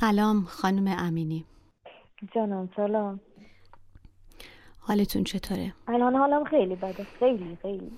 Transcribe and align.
سلام 0.00 0.40
خانم 0.42 0.94
امینی. 0.98 1.44
جانم 2.34 2.68
سلام. 2.76 3.20
حالتون 4.80 5.24
چطوره؟ 5.24 5.72
الان 5.88 6.14
حالم 6.14 6.44
خیلی 6.44 6.76
بده. 6.76 7.04
خیلی 7.18 7.58
خیلی. 7.62 7.92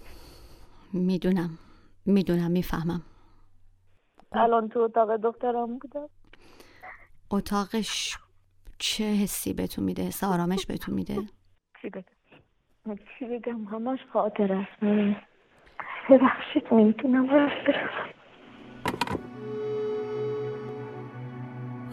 می‌دونم 0.93 1.59
می‌دونم 2.07 2.50
می‌فهمم. 2.50 3.02
الان 4.32 4.68
تو 4.68 4.80
اتاق 4.80 5.16
دخترم 5.16 5.79
بودم. 5.79 6.09
اتاقش 7.30 8.19
چه 8.79 9.05
حسی 9.05 9.53
بهتون 9.53 9.85
میده؟ 9.85 10.03
حس 10.03 10.25
آرامش 10.25 10.67
بهتون 10.67 10.95
میده؟ 10.95 11.14
چی 11.82 11.91
بگم؟ 11.91 12.96
چی 13.19 13.25
بگم؟ 13.25 13.64
همش 13.64 13.98
خاطر 14.12 14.53
است. 14.53 14.80
ببخشید 16.11 16.73
می‌تونم 16.73 17.27
برم 17.27 17.51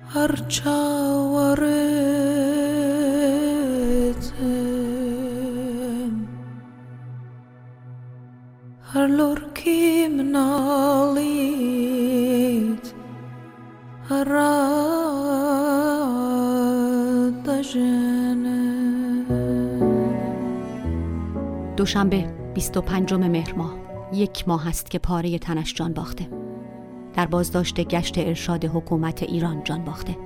هر 0.08 0.36
هر 0.50 1.87
دوشنبه 21.88 22.22
25 22.54 23.14
مهر 23.14 23.54
ماه. 23.54 23.74
یک 24.14 24.48
ماه 24.48 24.68
است 24.68 24.92
که 24.92 25.00
پاره 25.00 25.40
تنش 25.40 25.74
جان 25.74 25.94
باخته. 25.94 26.30
در 27.14 27.26
بازداشت 27.26 27.80
گشت 27.80 28.18
ارشاد 28.18 28.66
حکومت 28.66 29.24
ایران 29.24 29.64
جان 29.64 29.84
باخته. 29.84 30.18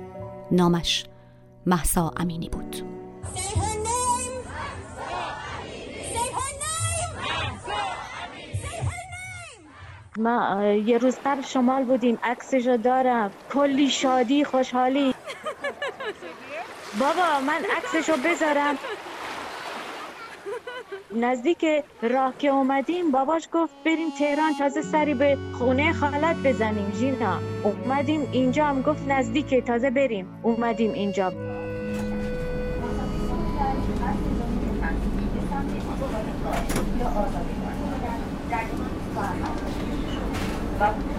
نامش 0.50 1.04
محسا 1.66 2.12
امینی 2.16 2.48
بود. 2.48 2.76
ما 10.16 10.64
یه 10.64 10.98
روز 10.98 11.16
قبل 11.24 11.42
شمال 11.42 11.84
بودیم. 11.84 12.18
عکسشو 12.22 12.76
دارم. 12.76 13.30
کلی 13.52 13.90
شادی 13.90 14.44
خوشحالی. 14.44 15.14
بابا 17.00 17.40
من 17.46 17.62
عکسشو 17.76 18.16
بذارم. 18.24 18.78
نزدیک 21.16 21.66
راه 22.02 22.34
که 22.38 22.48
اومدیم 22.48 23.10
باباش 23.10 23.48
گفت 23.52 23.74
بریم 23.84 24.10
تهران 24.18 24.52
تازه 24.58 24.82
سری 24.82 25.14
به 25.14 25.38
خونه 25.52 25.92
خالت 25.92 26.36
بزنیم 26.36 26.92
ژینا. 26.92 27.38
اومدیم 27.64 28.28
اینجا 28.32 28.64
هم 28.64 28.82
گفت 28.82 29.08
نزدیک 29.08 29.64
تازه 29.64 29.90
بریم. 29.90 30.40
اومدیم 30.42 30.92
اینجا. 30.92 31.32
به 40.78 41.11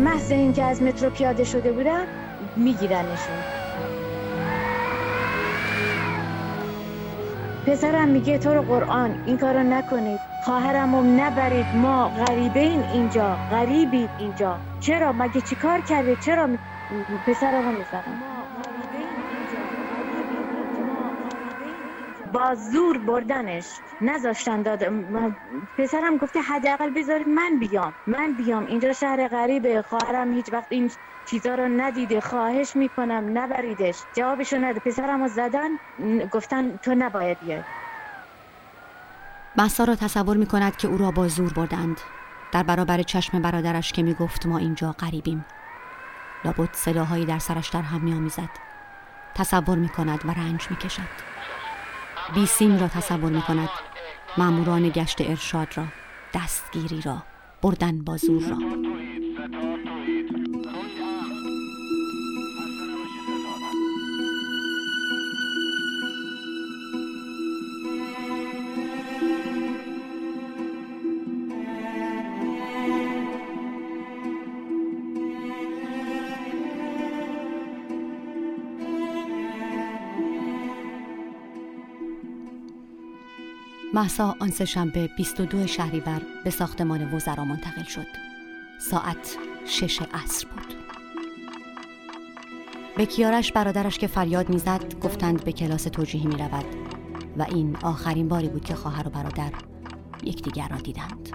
محض 0.00 0.32
اینکه 0.32 0.64
از 0.64 0.82
مترو 0.82 1.10
پیاده 1.10 1.44
شده 1.44 1.72
بودم 1.72 2.08
میگیرنشون. 2.56 3.46
پسرم 7.66 8.08
میگه 8.08 8.38
تو 8.38 8.54
رو 8.54 8.62
قرآن 8.62 9.22
این 9.26 9.38
کارو 9.38 9.62
نکنید. 9.64 10.20
خواهرم 10.40 10.94
نبرید. 11.20 11.66
ما 11.76 12.08
غریبه 12.08 12.60
اینجا 12.60 13.36
غریبید 13.50 14.10
اینجا. 14.18 14.60
چرا؟ 14.80 15.12
مگه 15.12 15.40
چی 15.40 15.56
کار 15.56 15.80
کرده؟ 15.80 16.16
چرا 16.16 16.48
پسرم 17.26 17.66
رو 17.66 17.72
می‌زنم 17.72 18.39
با 22.32 22.54
زور 22.54 22.98
بردنش 22.98 23.66
نذاشتن 24.00 24.62
داد 24.62 24.84
پسرم 25.78 26.16
گفته 26.16 26.40
حداقل 26.40 26.90
بذارید 26.90 27.28
من 27.28 27.58
بیام. 27.58 27.92
من 28.06 28.32
بیام. 28.32 28.66
اینجا 28.66 28.92
شهر 28.92 29.28
غریبه. 29.28 29.82
خواهرم 29.82 30.32
هیچ 30.32 30.52
وقت 30.52 30.66
این 30.68 30.90
چیزا 31.26 31.54
رو 31.54 31.68
ندیده. 31.68 32.20
خواهش 32.20 32.76
می‌کنم. 32.76 33.38
نبریدش. 33.38 34.02
جوابشو 34.12 34.56
نده. 34.56 34.80
پسرم 34.80 35.22
رو 35.22 35.28
زدن 35.28 35.68
گفتن 36.30 36.76
تو 36.76 36.94
نباید 36.94 37.40
بیای. 37.40 37.62
محسا 39.56 39.84
را 39.84 39.96
تصور 39.96 40.36
می 40.36 40.46
کند 40.46 40.76
که 40.76 40.88
او 40.88 40.98
را 40.98 41.10
با 41.10 41.28
زور 41.28 41.52
بردند. 41.52 42.00
در 42.52 42.62
برابر 42.62 43.02
چشم 43.02 43.42
برادرش 43.42 43.92
که 43.92 44.02
می 44.02 44.14
گفت 44.14 44.46
ما 44.46 44.58
اینجا 44.58 44.92
غریبیم. 44.92 45.44
لابد 46.44 46.68
صداهایی 46.72 47.24
در 47.24 47.38
سرش 47.38 47.68
در 47.68 47.82
هم 47.82 48.00
می 48.00 48.12
آمیزد 48.12 48.48
تصور 49.34 49.78
می 49.78 49.88
کند 49.88 50.20
و 50.24 50.30
رنج 50.30 50.66
می 50.70 50.76
کشد 50.76 51.39
بیسیم 52.34 52.78
را 52.78 52.88
تصور 52.88 53.30
می 53.32 53.42
کند 53.42 53.68
ماموران 54.38 54.88
گشت 54.88 55.20
ارشاد 55.20 55.68
را 55.76 55.84
دستگیری 56.34 57.00
را 57.00 57.22
بردن 57.62 58.04
با 58.04 58.16
زور 58.16 58.42
را. 58.42 58.56
محسا 84.00 84.36
آن 84.40 84.50
شنبه 84.50 85.06
22 85.16 85.66
شهریور 85.66 86.22
به 86.44 86.50
ساختمان 86.50 87.14
وزرا 87.14 87.44
منتقل 87.44 87.82
شد. 87.82 88.06
ساعت 88.78 89.36
شش 89.66 90.02
عصر 90.02 90.46
بود. 90.46 90.74
به 92.96 93.06
کیارش 93.06 93.52
برادرش 93.52 93.98
که 93.98 94.06
فریاد 94.06 94.48
می‌زد 94.48 95.00
گفتند 95.00 95.44
به 95.44 95.52
کلاس 95.52 95.84
توجیهی 95.84 96.26
می 96.26 96.36
رود 96.36 96.64
و 97.38 97.42
این 97.42 97.76
آخرین 97.82 98.28
باری 98.28 98.48
بود 98.48 98.64
که 98.64 98.74
خواهر 98.74 99.08
و 99.08 99.10
برادر 99.10 99.52
یکدیگر 100.22 100.68
را 100.68 100.76
دیدند. 100.76 101.28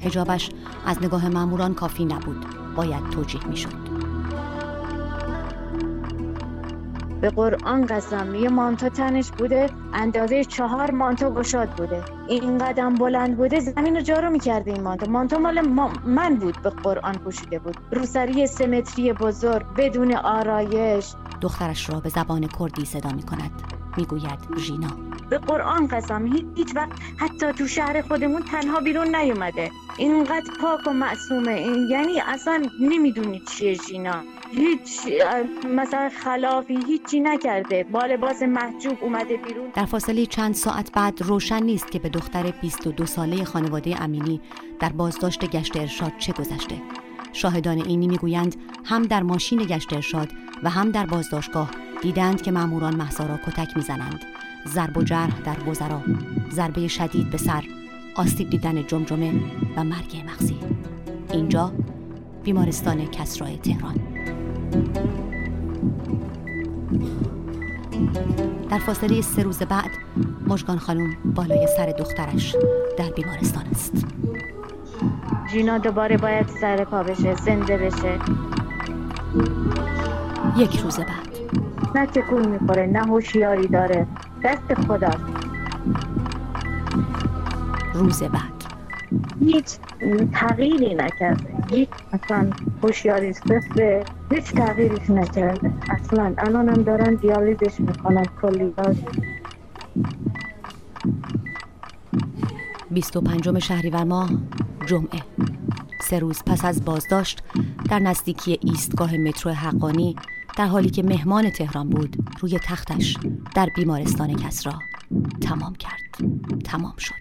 هجابش 0.00 0.50
از 0.86 1.02
نگاه 1.02 1.28
ماموران 1.28 1.74
کافی 1.74 2.04
نبود. 2.04 2.46
باید 2.76 3.10
توجیه 3.10 3.46
می 3.46 3.56
شد. 3.56 3.83
به 7.24 7.30
قرآن 7.30 7.86
قسم 7.86 8.34
یه 8.34 8.48
مانتو 8.48 8.88
تنش 8.88 9.32
بوده 9.32 9.70
اندازه 9.92 10.44
چهار 10.44 10.90
مانتو 10.90 11.30
گشاد 11.30 11.68
بوده. 11.76 12.04
این 12.28 12.58
قدم 12.58 12.94
بلند 12.94 13.36
بوده 13.36 13.60
زمین 13.60 13.96
رو 13.96 14.02
جارو 14.02 14.30
می‌کرده 14.30 14.70
این 14.70 14.82
مانتو. 14.82 15.06
مانتو 15.06 15.38
مال 15.38 15.60
من 16.06 16.36
بود 16.36 16.62
به 16.62 16.70
قرآن 16.70 17.18
پوشیده 17.18 17.58
بود. 17.58 17.76
روسری 17.92 18.46
سمتری 18.46 19.12
بزرگ 19.12 19.66
بدون 19.76 20.14
آرایش. 20.14 21.14
دخترش 21.40 21.90
را 21.90 22.00
به 22.00 22.08
زبان 22.08 22.48
کردی 22.58 22.84
صدا 22.84 23.12
می 23.12 23.22
کند 23.22 23.50
می‌گوید 23.96 24.38
ژینا. 24.58 24.90
به 25.30 25.38
قرآن 25.38 25.86
قسم 25.86 26.26
هیچ 26.56 26.76
وقت 26.76 26.90
حتی 27.16 27.52
تو 27.52 27.66
شهر 27.66 28.02
خودمون 28.02 28.42
تنها 28.42 28.80
بیرون 28.80 29.16
نیومده. 29.16 29.70
اینقدر 29.98 30.50
پاک 30.60 30.86
و 30.86 30.92
معصومه. 30.92 31.60
یعنی 31.90 32.20
اصلا 32.20 32.62
نمی‌دونی 32.80 33.42
چیه 33.48 33.74
ژینا. 33.74 34.22
هیچ 34.56 35.00
مثلا 35.68 36.10
خلافی 36.24 36.78
هیچی 36.86 37.20
نکرده. 37.20 37.84
با 37.84 38.00
لباس 38.00 38.42
محجوب 38.42 38.98
اومده 39.00 39.36
بیرون. 39.36 39.68
در 39.74 39.84
فاصله 39.84 40.26
چند 40.26 40.54
ساعت 40.54 40.92
بعد 40.92 41.22
روشن 41.22 41.62
نیست 41.62 41.90
که 41.90 41.98
به 41.98 42.08
دختر 42.08 42.50
22 42.50 43.06
ساله 43.06 43.44
خانواده 43.44 44.02
امینی 44.02 44.40
در 44.80 44.88
بازداشت 44.88 45.50
گشت 45.50 45.76
ارشاد 45.76 46.12
چه 46.18 46.32
گذشته. 46.32 46.76
شاهدان 47.32 47.78
اینی 47.78 48.06
می‌گویند 48.06 48.56
هم 48.84 49.02
در 49.02 49.22
ماشین 49.22 49.58
گشت 49.58 49.92
ارشاد 49.92 50.28
و 50.62 50.70
هم 50.70 50.90
در 50.90 51.06
بازداشتگاه 51.06 51.70
دیدند 52.02 52.42
که 52.42 52.50
ماموران 52.50 52.96
محسا 52.96 53.26
را 53.26 53.36
کتک 53.36 53.76
می‌زنند. 53.76 54.20
ضرب 54.68 54.98
و 54.98 55.02
جرح 55.02 55.40
در 55.40 55.68
وزرا 55.68 56.02
ضربه 56.50 56.88
شدید 56.88 57.30
به 57.30 57.38
سر 57.38 57.64
آسیب 58.16 58.50
دیدن 58.50 58.86
جمجمه 58.86 59.32
و 59.76 59.84
مرگ 59.84 60.24
مغزی. 60.26 60.58
اینجا 61.32 61.72
بیمارستان 62.44 63.06
کسرای 63.06 63.56
تهران. 63.56 64.13
در 68.70 68.78
فاصله 68.78 69.20
سه 69.20 69.42
روز 69.42 69.58
بعد 69.58 69.90
مشگان 70.48 70.78
خانم 70.78 71.16
بالای 71.24 71.66
سر 71.76 71.86
دخترش 71.86 72.56
در 72.98 73.10
بیمارستان 73.16 73.64
است. 73.70 74.06
جینا 75.52 75.78
دوباره 75.78 76.16
باید 76.16 76.48
سر 76.60 76.84
پا 76.84 77.02
بشه 77.02 77.34
زنده 77.34 77.76
بشه. 77.76 78.18
یک 80.56 80.78
روز 80.78 80.98
بعد. 80.98 81.08
نه 81.94 82.06
تکون 82.06 82.48
می‌خوره 82.48 82.86
نه 82.86 83.06
هوشیاری 83.06 83.66
داره. 83.66 84.06
دست 84.44 84.74
خدا 84.86 85.10
روز 87.94 88.22
بعد. 88.22 88.64
هیچ 89.40 89.76
تغییری 90.32 90.94
نکرده. 90.94 91.54
هیچ 91.70 91.88
اصلا 92.12 92.50
هوشیاری 92.82 93.32
صفر. 93.32 94.04
هیچ 94.34 94.44
تغییرش 94.44 95.10
نکرده. 95.10 95.72
اصلا 95.90 96.34
الان 96.38 96.68
هم 96.68 96.82
دارن 96.82 97.14
دیالیزش 97.14 97.80
می‌کنن 97.80 98.24
کلی. 98.42 98.74
25 102.90 103.58
شهریور 103.58 104.04
ماه 104.04 104.30
جمعه. 104.86 105.20
سه 106.00 106.18
روز 106.18 106.42
پس 106.46 106.64
از 106.64 106.84
بازداشت 106.84 107.42
در 107.90 107.98
نزدیکی 107.98 108.58
ایستگاه 108.62 109.16
مترو 109.16 109.52
حقانی 109.52 110.16
در 110.56 110.66
حالی 110.66 110.90
که 110.90 111.02
مهمان 111.02 111.50
تهران 111.50 111.90
بود 111.90 112.16
روی 112.40 112.58
تختش 112.58 113.16
در 113.54 113.68
بیمارستان 113.76 114.34
کسرا 114.36 114.72
تمام 115.40 115.74
کرد. 115.74 116.00
تمام 116.64 116.94
شد. 116.98 117.14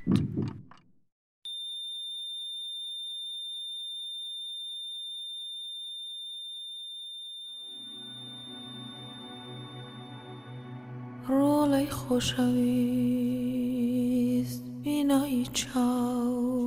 رولای 11.28 11.86
خوشویست 11.86 12.44
بینایی 14.84 15.46
چاوم. 15.54 16.64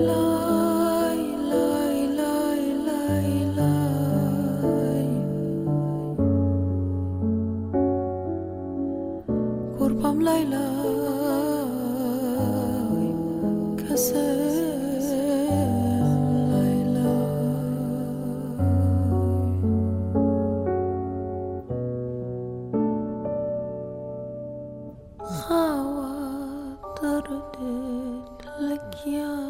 哥 29.05 29.48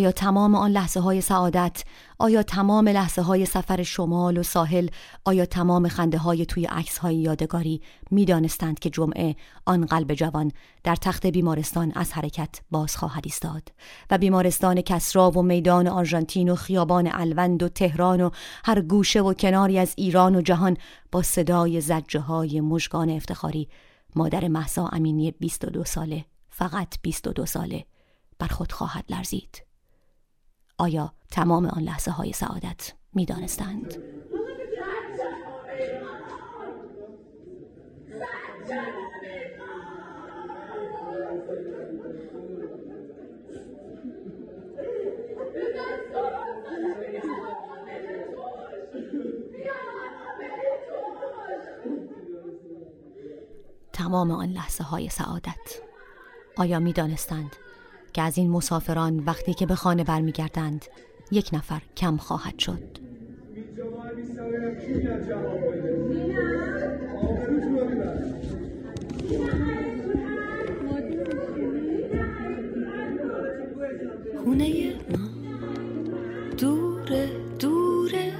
آیا 0.00 0.12
تمام 0.12 0.54
آن 0.54 0.70
لحظه 0.70 1.00
های 1.00 1.20
سعادت 1.20 1.84
آیا 2.18 2.42
تمام 2.42 2.88
لحظه 2.88 3.22
های 3.22 3.46
سفر 3.46 3.82
شمال 3.82 4.38
و 4.38 4.42
ساحل 4.42 4.88
آیا 5.24 5.46
تمام 5.46 5.88
خنده 5.88 6.18
های 6.18 6.46
توی 6.46 6.64
عکس 6.64 6.98
های 6.98 7.16
یادگاری 7.16 7.80
می 8.10 8.24
دانستند 8.24 8.78
که 8.78 8.90
جمعه 8.90 9.36
آن 9.66 9.86
قلب 9.86 10.14
جوان 10.14 10.52
در 10.84 10.96
تخت 10.96 11.26
بیمارستان 11.26 11.92
از 11.94 12.12
حرکت 12.12 12.60
باز 12.70 12.96
خواهد 12.96 13.22
ایستاد 13.24 13.62
و 14.10 14.18
بیمارستان 14.18 14.80
کسرا 14.80 15.30
و 15.30 15.42
میدان 15.42 15.88
آرژانتین 15.88 16.48
و 16.48 16.54
خیابان 16.54 17.10
الوند 17.12 17.62
و 17.62 17.68
تهران 17.68 18.20
و 18.20 18.30
هر 18.64 18.80
گوشه 18.80 19.20
و 19.20 19.34
کناری 19.34 19.78
از 19.78 19.94
ایران 19.96 20.36
و 20.36 20.40
جهان 20.40 20.76
با 21.12 21.22
صدای 21.22 21.80
زجه 21.80 22.20
های 22.20 22.60
مژگان 22.60 23.10
افتخاری؟ 23.10 23.68
مادر 24.16 24.48
محسا 24.48 24.86
امینی 24.86 25.30
22 25.30 25.84
ساله 25.84 26.24
فقط 26.50 26.94
22 27.02 27.46
ساله 27.46 27.84
بر 28.38 28.48
خود 28.48 28.72
خواهد 28.72 29.04
لرزید. 29.08 29.69
آیا 30.80 31.12
تمام 31.30 31.66
آن 31.66 31.82
لحظه 31.82 32.10
های 32.10 32.32
سعادت 32.32 32.92
می 33.14 33.24
دانستند؟ 33.24 33.94
تمام 53.92 54.30
آن 54.30 54.48
لحظه 54.48 54.84
های 54.84 55.08
سعادت 55.08 55.80
آیا 56.56 56.78
می 56.78 56.92
دانستند 56.92 57.56
که 58.12 58.22
از 58.22 58.38
این 58.38 58.50
مسافران 58.50 59.18
وقتی 59.18 59.54
که 59.54 59.66
به 59.66 59.74
خانه 59.74 60.04
برمیگردند 60.04 60.84
یک 61.32 61.50
نفر 61.52 61.82
کم 61.96 62.16
خواهد 62.16 62.58
شد. 62.58 63.00
خونه 74.44 74.92
دوره 76.58 77.28
دوره. 77.58 78.32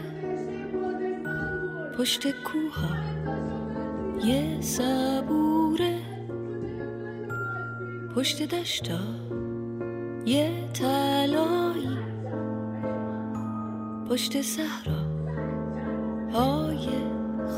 پشت 1.99 2.31
کوها 2.31 2.97
یه 4.25 4.61
صبوره. 4.61 5.99
پشت 8.15 8.43
دشتا 8.43 9.30
یه 10.27 10.69
تلایی 10.75 11.99
پشت 14.11 14.43
صحرا 14.43 15.01
های 16.33 16.89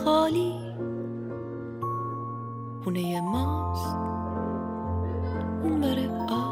خالی. 0.04 0.52
خونه 2.85 3.21
ماست. 3.21 3.97
اون 5.62 5.81
بره 5.81 6.09
آب 6.28 6.51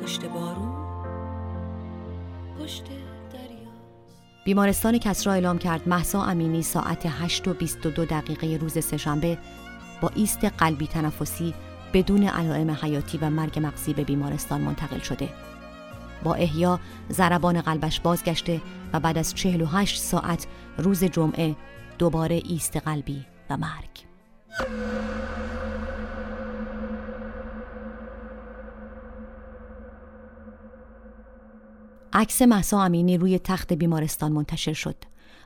پشت 0.03 0.25
بارون 0.25 0.73
پشت 2.59 2.85
بیمارستان 4.45 4.99
کسرا 4.99 5.33
اعلام 5.33 5.59
کرد 5.59 5.89
محسا 5.89 6.23
امینی 6.23 6.63
ساعت 6.63 7.07
8 7.07 7.49
و 7.49 7.55
22 7.55 8.05
دقیقه 8.05 8.57
روز 8.57 8.85
سهشنبه 8.85 9.39
با 10.01 10.11
ایست 10.15 10.45
قلبی 10.45 10.87
تنفسی 10.87 11.55
بدون 11.93 12.29
علائم 12.29 12.71
حیاتی 12.71 13.19
و 13.19 13.31
مرگ 13.31 13.59
مغزی 13.59 13.95
به 13.95 14.05
بیمارستان 14.05 14.61
منتقل 14.61 14.99
شده. 14.99 15.29
با 16.25 16.35
احیا 16.35 16.81
ضربان 17.13 17.61
قلبش 17.61 18.01
بازگشته 18.01 18.61
و 18.93 19.01
بعد 19.01 19.19
از 19.19 19.35
48 19.35 20.01
ساعت 20.01 20.47
روز 20.79 21.05
جمعه 21.05 21.57
دوباره 21.99 22.43
ایست 22.45 22.77
قلبی 22.77 23.25
و 23.51 23.57
مرگ. 23.57 24.09
عکس 32.13 32.43
محسا 32.43 32.83
امینی 32.83 33.19
روی 33.19 33.39
تخت 33.39 33.73
بیمارستان 33.73 34.33
منتشر 34.33 34.73
شد 34.73 34.97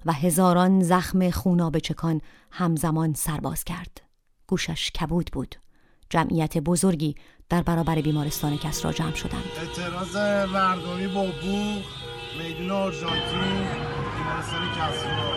و 0.07 0.13
هزاران 0.13 0.83
زخم 0.83 1.31
خوناب 1.31 1.79
چکان 1.79 2.21
همزمان 2.51 3.15
سرباز 3.15 3.65
کرد. 3.65 4.01
گوشش 4.47 4.91
کبود 4.91 5.31
بود. 5.33 5.57
جمعیت 6.13 6.59
بزرگی 6.59 7.15
در 7.49 7.63
برابر 7.63 8.01
بیمارستان 8.01 8.59
کسرا 8.59 8.93
جمع 8.93 9.15
شدند. 9.15 9.45
اعتراض 9.59 10.17
مردمی 10.51 11.07
با 11.07 11.23
بوق 11.25 11.83
میدون 12.39 12.71
آرژانتین 12.71 13.67
بیمارستان 14.17 14.69
کسرا 14.77 15.33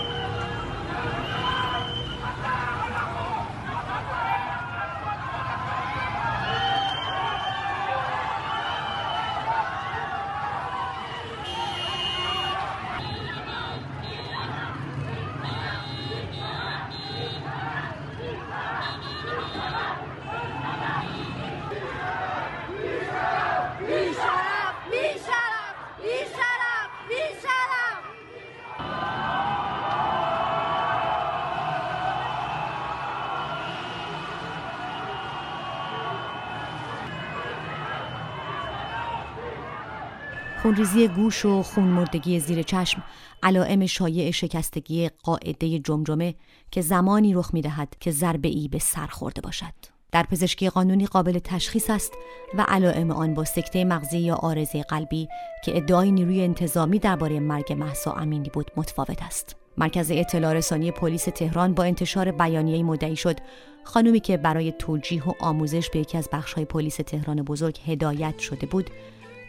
خونریزی 40.65 41.07
گوش 41.07 41.45
و 41.45 41.63
خونمردگی 41.63 42.39
زیر 42.39 42.61
چشم 42.61 43.03
علائم 43.43 43.85
شایع 43.85 44.31
شکستگی 44.31 45.09
قاعده 45.23 45.79
جمجمه 45.79 46.35
که 46.71 46.81
زمانی 46.81 47.33
رخ 47.33 47.53
می‌دهد 47.53 47.95
که 47.99 48.11
ضربه 48.11 48.47
ای 48.47 48.67
به 48.67 48.79
سر 48.79 49.07
خورده 49.07 49.41
باشد. 49.41 49.73
در 50.11 50.23
پزشکی 50.23 50.69
قانونی 50.69 51.05
قابل 51.05 51.39
تشخیص 51.39 51.89
است 51.89 52.13
و 52.57 52.65
علائم 52.67 53.11
آن 53.11 53.33
با 53.33 53.43
سکته 53.43 53.85
مغزی 53.85 54.19
یا 54.19 54.35
آرزه 54.35 54.83
قلبی 54.83 55.27
که 55.65 55.77
ادعای 55.77 56.11
نیروی 56.11 56.41
انتظامی 56.41 56.99
درباره 56.99 57.39
مرگ 57.39 57.73
محسا 57.73 58.13
امینی 58.13 58.49
بود 58.49 58.71
متفاوت 58.75 59.23
است. 59.23 59.55
مرکز 59.77 60.11
اطلاع 60.11 60.53
رسانی 60.53 60.91
پلیس 60.91 61.23
تهران 61.23 61.73
با 61.73 61.83
انتشار 61.83 62.31
بیانیه‌ای 62.31 62.83
مدعی 62.83 63.15
شد. 63.15 63.37
خانومی 63.83 64.19
که 64.19 64.37
برای 64.37 64.71
توجیه 64.71 65.29
و 65.29 65.33
آموزش 65.39 65.89
به 65.89 65.99
یکی 65.99 66.17
از 66.17 66.29
بخش‌های 66.33 66.65
پلیس 66.65 66.95
تهران 66.95 67.41
بزرگ 67.41 67.79
هدایت 67.87 68.39
شده 68.39 68.67
بود 68.67 68.89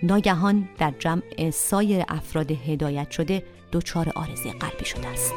ناگهان 0.02 0.68
در 0.78 0.94
جمع 0.98 1.50
سایر 1.50 2.04
افراد 2.08 2.50
هدایت 2.50 3.10
شده 3.10 3.42
دچار 3.72 4.12
آرزه 4.14 4.52
قلبی 4.52 4.84
شده 4.84 5.06
است. 5.06 5.34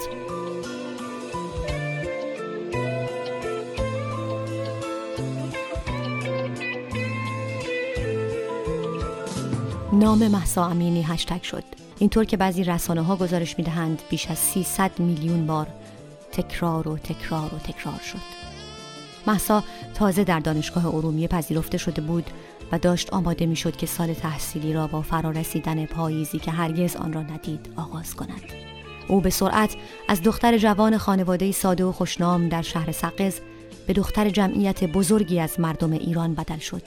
نام 9.94 10.28
محسا 10.28 10.66
امینی 10.66 11.04
هشتگ 11.04 11.42
شد. 11.42 11.64
اینطور 12.00 12.26
که 12.26 12.38
بعضی 12.38 12.64
رسانه 12.64 13.02
ها 13.02 13.16
گزارش 13.16 13.58
می 13.58 13.64
دهند 13.64 14.02
بیش 14.10 14.28
از 14.28 14.38
300 14.38 14.92
میلیون 15.00 15.48
بار 15.48 15.68
تکرار 16.32 16.88
و 16.88 16.98
تکرار 16.98 17.56
و 17.56 17.58
تکرار 17.58 18.00
شد. 18.00 18.40
محسا 19.28 19.64
تازه 19.94 20.24
در 20.24 20.40
دانشگاه 20.40 20.86
ارومیه 20.86 21.28
پذیرفته 21.28 21.78
شده 21.78 22.02
بود 22.02 22.30
و 22.72 22.80
داشت 22.80 23.14
آماده 23.14 23.46
می 23.46 23.56
شد 23.56 23.76
که 23.76 23.86
سال 23.86 24.14
تحصیلی 24.14 24.74
را 24.74 24.88
با 24.88 25.02
فرارسیدن 25.02 25.86
پاییزی 25.86 26.40
که 26.40 26.52
هرگز 26.52 26.96
آن 26.96 27.14
را 27.14 27.22
ندید 27.22 27.70
آغاز 27.76 28.16
کند. 28.16 28.42
او 29.08 29.22
به 29.22 29.30
سرعت 29.30 29.76
از 30.08 30.22
دختر 30.24 30.58
جوان 30.58 30.98
خانواده 30.98 31.52
ساده 31.52 31.86
و 31.86 31.92
خوشنام 31.92 32.50
در 32.50 32.62
شهر 32.62 32.92
سقز 32.92 33.40
به 33.88 33.94
دختر 33.94 34.30
جمعیت 34.30 34.84
بزرگی 34.84 35.40
از 35.40 35.60
مردم 35.60 35.92
ایران 35.92 36.34
بدل 36.34 36.58
شد. 36.58 36.82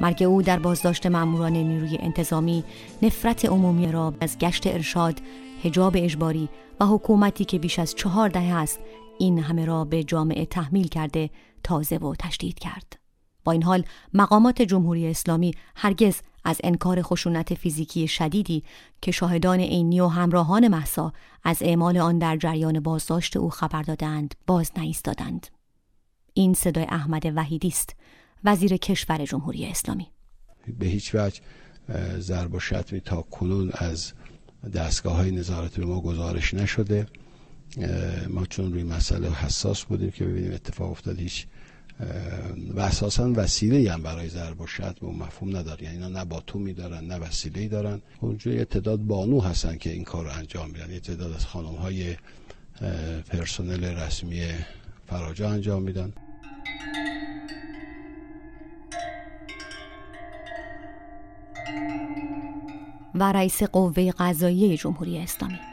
مرگ 0.00 0.22
او 0.22 0.42
در 0.42 0.58
بازداشت 0.58 1.06
ماموران 1.06 1.52
نیروی 1.52 1.98
انتظامی 2.00 2.64
نفرت 3.02 3.44
عمومی 3.44 3.92
را 3.92 4.14
از 4.20 4.38
گشت 4.38 4.66
ارشاد 4.66 5.20
حجاب 5.64 5.96
اجباری 5.96 6.48
و 6.80 6.86
حکومتی 6.86 7.44
که 7.44 7.58
بیش 7.58 7.78
از 7.78 7.94
چهار 7.94 8.28
دهه 8.28 8.54
است 8.54 8.80
این 9.18 9.38
همه 9.38 9.64
را 9.64 9.84
به 9.84 10.04
جامعه 10.04 10.46
تحمیل 10.46 10.88
کرده 10.88 11.30
تازه 11.62 11.96
و 11.96 12.14
تشدید 12.14 12.58
کرد. 12.58 13.01
با 13.44 13.52
این 13.52 13.62
حال 13.62 13.84
مقامات 14.14 14.62
جمهوری 14.62 15.06
اسلامی 15.06 15.54
هرگز 15.76 16.20
از 16.44 16.60
انکار 16.64 17.02
خشونت 17.02 17.54
فیزیکی 17.54 18.08
شدیدی 18.08 18.64
که 19.02 19.10
شاهدان 19.10 19.60
عینی 19.60 20.00
و 20.00 20.06
همراهان 20.06 20.68
محسا 20.68 21.12
از 21.44 21.58
اعمال 21.60 21.98
آن 21.98 22.18
در 22.18 22.36
جریان 22.36 22.80
بازداشت 22.80 23.36
او 23.36 23.50
خبر 23.50 23.82
دادند 23.82 24.34
باز 24.46 24.70
نایستادند 24.76 25.46
این 26.34 26.54
صدای 26.54 26.84
احمد 26.84 27.22
وحیدی 27.36 27.68
است 27.68 27.96
وزیر 28.44 28.76
کشور 28.76 29.24
جمهوری 29.24 29.66
اسلامی. 29.66 30.06
به 30.78 30.86
هیچ 30.86 31.14
وجه 31.14 31.40
ضرب 32.18 32.54
و 32.54 32.60
شتمی 32.60 33.00
تا 33.00 33.22
کنون 33.22 33.70
از 33.74 34.12
دستگاه 34.74 35.16
های 35.16 35.30
نظارت 35.30 35.80
به 35.80 35.86
ما 35.86 36.00
گزارش 36.00 36.54
نشده. 36.54 37.06
ما 38.28 38.46
چون 38.46 38.72
روی 38.72 38.82
مسئله 38.82 39.30
حساس 39.30 39.84
بودیم 39.84 40.10
که 40.10 40.24
ببینیم 40.24 40.52
اتفاق 40.52 40.90
افتاد 40.90 41.18
هیچ 41.18 41.46
و 42.74 42.80
اساسا 42.80 43.32
وسیله 43.36 43.92
هم 43.92 44.02
برای 44.02 44.28
ضرب 44.28 44.60
و 44.60 44.66
شتم 44.66 44.94
به 45.00 45.06
مفهوم 45.06 45.56
نداره 45.56 45.82
یعنی 45.82 45.96
اینا 45.96 46.08
نه 46.08 46.24
باتومی 46.24 46.72
دارن 46.72 47.04
نه 47.04 47.16
وسیله 47.18 47.68
دارن. 47.68 48.02
اونجا 48.20 48.50
یه 48.50 48.64
تعداد 48.64 48.98
بانو 48.98 49.40
هستن 49.40 49.76
که 49.76 49.90
این 49.90 50.04
کار 50.04 50.28
انجام 50.28 50.70
میدن. 50.70 50.90
یه 50.90 51.00
تعداد 51.00 51.32
از 51.32 51.46
خانم 51.46 51.74
های 51.74 52.16
پرسنل 53.28 53.84
رسمی 53.84 54.42
فراجا 55.06 55.50
انجام 55.50 55.82
میدن. 55.82 56.12
و 63.14 63.32
رئیس 63.32 63.62
قوه 63.62 64.12
قضاییه 64.18 64.76
جمهوری 64.76 65.18
اسلامی. 65.18 65.71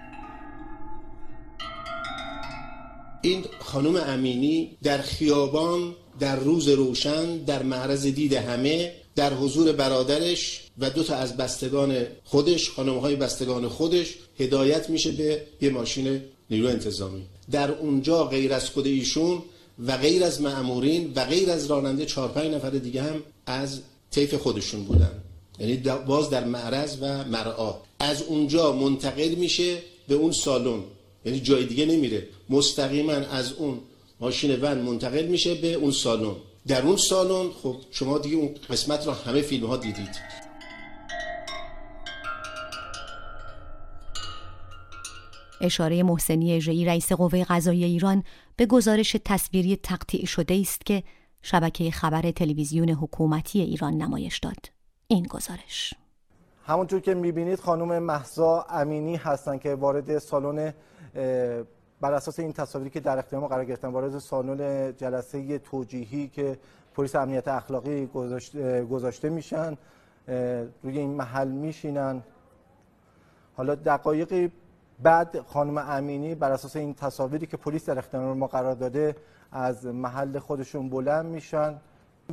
این 3.22 3.46
خانم 3.60 3.96
امینی 3.96 4.78
در 4.84 4.98
خیابان 4.98 5.96
در 6.20 6.36
روز 6.36 6.68
روشن 6.68 7.38
در 7.38 7.64
معرض 7.64 8.06
دید 8.06 8.34
همه 8.34 8.94
در 9.16 9.34
حضور 9.34 9.72
برادرش 9.72 10.62
و 10.80 10.90
دو 10.90 11.04
تا 11.04 11.16
از 11.16 11.38
بستگان 11.38 11.98
خودش 12.24 12.70
خانم 12.70 12.98
های 12.98 13.16
بستگان 13.16 13.68
خودش 13.68 14.16
هدایت 14.40 14.90
میشه 14.90 15.12
به 15.12 15.42
یه 15.62 15.70
ماشین 15.70 16.22
نیرو 16.50 16.68
انتظامی. 16.68 17.22
در 17.52 17.72
اونجا 17.72 18.24
غیر 18.24 18.54
از 18.54 18.70
خود 18.70 18.86
ایشون 18.86 19.42
و 19.88 19.98
غیر 19.98 20.24
از 20.24 20.42
معمورین 20.42 21.14
و 21.16 21.26
غیر 21.26 21.52
از 21.52 21.66
راننده 21.66 22.06
چهار 22.06 22.30
پنج 22.30 22.54
نفر 22.54 22.70
دیگه 22.70 23.02
هم 23.02 23.24
از 23.46 23.80
طیف 24.12 24.34
خودشون 24.34 24.84
بودن. 24.84 25.12
یعنی 25.60 25.78
باز 26.08 26.30
در 26.30 26.44
معرض 26.44 26.98
و 27.02 27.24
مرعا. 27.24 27.74
از 28.00 28.22
اونجا 28.22 28.72
منتقل 28.72 29.36
میشه 29.36 29.78
به 30.08 30.16
اون 30.16 30.32
سالن. 30.32 30.84
یعنی 31.26 31.40
جای 31.40 31.66
دیگه 31.66 31.86
نمیره. 31.86 32.28
مستقیما 32.50 33.12
از 33.14 33.54
اون 33.54 33.80
ماشین 34.20 34.62
ون 34.62 34.78
منتقل 34.78 35.26
میشه 35.26 35.56
به 35.56 35.74
اون 35.74 35.92
سالن. 35.92 36.36
در 36.68 36.82
اون 36.82 36.98
سالن 36.98 37.50
خب 37.52 37.76
شما 37.92 38.18
دیگه 38.18 38.36
اون 38.36 38.50
قسمت 38.70 39.08
رو 39.08 39.12
همه 39.12 39.42
فیلم 39.42 39.66
ها 39.66 39.78
دیدید. 39.78 40.40
اشاره 45.62 46.04
محسنی 46.04 46.54
اژه‌ای 46.54 46.86
رئیس 46.86 47.12
قوه 47.12 47.44
قضایی 47.44 47.84
ایران 47.84 48.24
به 48.56 48.66
گزارش 48.66 49.16
تصویری 49.26 49.76
تقطیع 49.76 50.26
شده 50.26 50.54
است 50.62 50.86
که 50.86 51.04
شبکه 51.42 51.92
خبر 51.92 52.32
تلویزیون 52.32 52.90
حکومتی 52.90 53.62
ایران 53.62 53.94
نمایش 53.94 54.40
داد. 54.40 54.72
این 55.08 55.24
گزارش. 55.24 55.94
همونطور 56.66 57.00
که 57.00 57.14
می‌بینید 57.14 57.60
خانم 57.60 58.04
محسا 58.04 58.66
امینی 58.70 59.16
هستن 59.16 59.58
که 59.58 59.76
وارد 59.76 60.20
سالن 60.20 60.74
بر 62.02 62.14
اساس 62.14 62.40
این 62.40 62.54
تصاویری 62.54 62.90
که 62.90 63.00
در 63.00 63.20
اختیار 63.20 63.42
ما 63.42 63.48
قرار 63.48 63.66
گرفتن 63.66 63.88
وارد 63.88 64.20
سالن 64.20 64.94
جلسه 64.98 65.60
توجیهی 65.60 66.28
که 66.28 66.58
پلیس 66.96 67.16
امنیت 67.16 67.48
اخلاقی 67.48 68.06
گذاشته 68.90 69.30
میشن 69.30 69.78
روی 70.84 70.98
این 70.98 71.10
محل 71.10 71.48
میشینن. 71.48 72.24
حالا 73.58 73.76
دقایقی 73.76 74.52
بعد 75.04 75.42
خانم 75.42 75.78
امینی 75.78 76.36
بر 76.36 76.52
اساس 76.52 76.76
این 76.76 76.94
تصاویری 76.94 77.46
که 77.46 77.58
پلیس 77.58 77.90
در 77.90 77.98
اختیار 77.98 78.34
ما 78.34 78.48
قرار 78.48 78.74
داده 78.74 79.16
از 79.52 79.86
محل 79.86 80.40
خودشون 80.40 80.90
بلند 80.90 81.26
میشن 81.26 81.76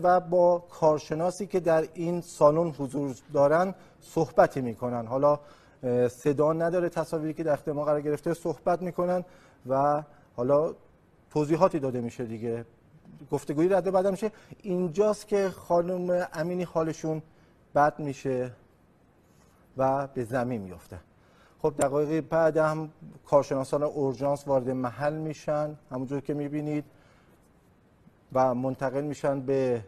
و 0.03 0.21
با 0.21 0.59
کارشناسی 0.59 1.47
که 1.47 1.61
در 1.61 1.89
این 1.95 2.21
سالن 2.21 2.71
حضور 2.71 3.15
دارن 3.33 3.75
صحبتی 4.01 4.61
می‌کنن. 4.61 5.07
حالا 5.07 5.39
صدا 6.09 6.53
نداره 6.53 6.89
تصاویری 6.89 7.35
که 7.35 7.43
در 7.43 7.59
ما 7.73 7.85
قرار 7.85 8.01
گرفته 8.01 8.35
صحبت 8.35 8.83
می‌کنن 8.83 9.25
و 9.69 10.03
حالا 10.37 10.75
توضیحاتی 11.31 11.79
داده 11.79 12.01
میشه 12.01 12.25
دیگه. 12.25 12.65
گفتگویی 13.31 13.69
رد 13.69 13.91
بعد 13.91 14.07
میشه. 14.07 14.33
اینجاست 14.63 15.29
که 15.29 15.49
خانم 15.49 16.27
امینی 16.33 16.63
حالشون 16.63 17.23
بد 17.75 17.99
میشه 17.99 18.53
و 19.77 20.07
به 20.07 20.25
زمین 20.25 20.63
میفته 20.63 20.99
خب 21.63 21.75
دقایقی 21.79 22.21
بعد 22.21 22.57
هم 22.57 22.91
کارشناسان 23.27 23.83
اورژانس 23.83 24.49
وارد 24.49 24.71
محل 24.71 25.15
میشن. 25.15 25.77
همونجور 25.91 26.21
که 26.21 26.35
می‌بینید 26.35 26.85
و 28.33 28.55
منتقل 28.55 29.01
میشن 29.01 29.41
به 29.41 29.83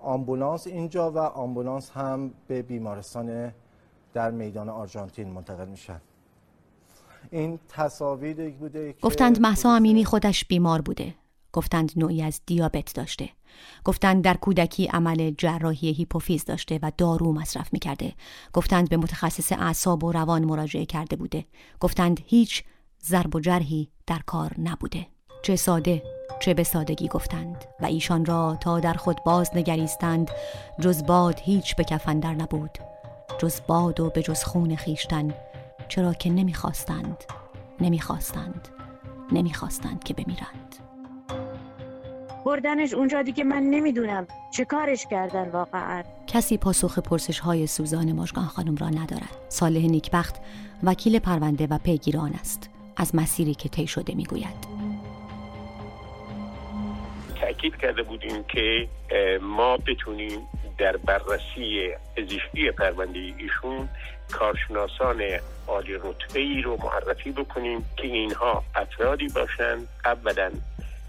آمبولانس 0.00 0.66
اینجا 0.66 1.10
و 1.10 1.18
آمبولانس 1.18 1.90
هم 1.90 2.30
به 2.48 2.62
بیمارستان 2.62 3.52
در 4.14 4.30
میدان 4.30 4.68
آرژانتین 4.68 5.28
منتقل 5.28 5.68
میشن. 5.68 6.00
این 7.30 7.58
تصاویر 7.68 8.50
بوده 8.50 8.94
گفتند 9.02 9.40
محسا 9.40 9.70
امینی 9.74 10.04
خودش 10.04 10.44
بیمار 10.44 10.80
بوده. 10.80 11.14
گفتند 11.52 11.92
نوعی 11.96 12.22
از 12.22 12.40
دیابت 12.46 12.94
داشته. 12.94 13.28
گفتند 13.84 14.24
در 14.24 14.34
کودکی 14.34 14.86
عمل 14.86 15.30
جراحی 15.38 15.92
هیپوفیز 15.92 16.44
داشته 16.44 16.78
و 16.82 16.92
دارو 16.98 17.32
مصرف 17.32 17.72
می‌کرده. 17.72 18.12
گفتند 18.52 18.88
به 18.88 18.96
متخصص 18.96 19.52
اعصاب 19.52 20.04
و 20.04 20.12
روان 20.12 20.44
مراجعه 20.44 20.86
کرده 20.86 21.16
بوده. 21.16 21.44
گفتند 21.80 22.20
هیچ 22.24 22.64
ضرب 23.04 23.34
و 23.36 23.40
جرحی 23.40 23.88
در 24.06 24.18
کار 24.26 24.54
نبوده. 24.58 25.06
چه 25.42 25.56
ساده 25.56 26.02
چه 26.40 26.54
به 26.54 26.64
سادگی 26.64 27.08
گفتند. 27.08 27.64
و 27.80 27.84
ایشان 27.86 28.24
را 28.24 28.58
تا 28.60 28.80
در 28.80 28.94
خود 28.94 29.24
باز 29.26 29.50
نگریستند 29.54 30.30
جز 30.80 31.04
باد 31.04 31.40
هیچ 31.40 31.76
به 31.76 31.84
کفن 31.84 32.20
در 32.20 32.34
نبود. 32.34 32.78
جز 33.38 33.60
باد 33.66 34.00
و 34.00 34.10
به 34.10 34.22
جز 34.22 34.44
خون 34.44 34.76
خیشتن 34.76 35.34
چرا 35.88 36.14
که 36.14 36.30
نمی‌خواستند 36.30 37.24
نمی‌خواستند 37.80 38.68
نمی‌خواستند 39.32 40.04
که 40.04 40.14
بمیرند. 40.14 40.76
بردنش 42.46 42.94
اونجا 42.94 43.22
دیگه 43.22 43.44
من 43.44 43.62
نمی‌دونم 43.62 44.26
چه 44.50 44.64
کارش 44.64 45.06
کردن 45.10 45.48
واقعا. 45.48 46.02
کسی 46.26 46.58
پاسخ 46.58 46.98
پرسش 46.98 47.38
های 47.38 47.66
سوزان 47.66 48.12
ماژگان 48.12 48.44
خانم 48.44 48.76
را 48.76 48.88
ندارد. 48.88 49.36
صالح 49.48 49.86
نیکبخت 49.86 50.36
وکیل 50.82 51.18
پرونده 51.18 51.66
و 51.70 51.78
پیگیران 51.78 52.32
است. 52.32 52.70
از 52.96 53.14
مسیری 53.14 53.54
که 53.54 53.68
طی 53.68 53.86
شده 53.86 54.14
می‌گوید. 54.14 54.68
تاکید 57.40 57.76
کرده 57.76 58.02
بودیم 58.02 58.44
که 58.44 58.88
ما 59.42 59.76
بتونیم 59.76 60.40
در 60.78 60.96
بررسی 60.96 61.90
پزشکی 62.16 62.70
پرونده 62.70 63.18
ایشون 63.18 63.88
کارشناسان 64.32 65.22
عالی 65.68 65.94
رتبه 65.94 66.40
ای 66.40 66.62
رو 66.62 66.76
معرفی 66.82 67.32
بکنیم 67.32 67.84
که 67.96 68.06
اینها 68.06 68.64
افرادی 68.74 69.28
باشند 69.28 69.88
اولا 70.04 70.50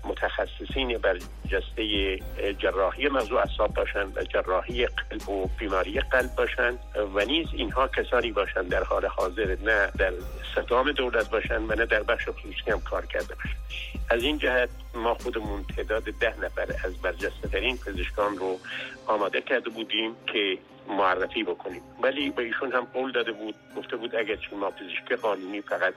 متخصصین 0.03 0.97
بر 0.97 1.17
جسته 1.49 2.17
جراحی 2.59 3.07
و 3.07 3.17
اعصاب 3.17 3.73
باشند 3.73 4.17
و 4.17 4.23
جراحی 4.23 4.85
قلب 4.85 5.29
و 5.29 5.49
بیماری 5.59 5.99
قلب 5.99 6.35
باشند 6.35 6.79
و 7.15 7.25
نیز 7.25 7.47
اینها 7.53 7.87
کسانی 7.87 8.31
باشند 8.31 8.69
در 8.69 8.83
حال 8.83 9.05
حاضر 9.05 9.57
نه 9.63 9.91
در 9.97 10.13
ستام 10.51 10.91
دولت 10.91 11.29
باشند 11.29 11.71
و 11.71 11.75
نه 11.75 11.85
در 11.85 12.03
بخش 12.03 12.29
خصوصی 12.29 12.71
هم 12.71 12.81
کار 12.81 13.05
کرده 13.05 13.35
باشند 13.35 13.98
از 14.09 14.23
این 14.23 14.37
جهت 14.37 14.69
ما 14.95 15.13
خودمون 15.13 15.65
تعداد 15.75 16.03
ده 16.03 16.39
نفر 16.41 16.67
از 16.85 16.97
برجسته 17.01 17.47
ترین 17.47 17.77
پزشکان 17.77 18.37
رو 18.37 18.59
آماده 19.07 19.41
کرده 19.41 19.69
بودیم 19.69 20.15
که 20.33 20.57
معرفی 20.89 21.43
بکنیم. 21.43 21.81
ولی 22.03 22.29
به 22.29 22.43
ایشون 22.43 22.71
هم 22.71 22.87
قول 22.93 23.11
داده 23.11 23.31
بود 23.31 23.55
گفته 23.77 23.95
بود 23.95 24.15
اگر 24.15 24.37
ما 24.59 24.71
پزشکی 24.71 25.15
قانونی 25.15 25.61
فقط 25.61 25.93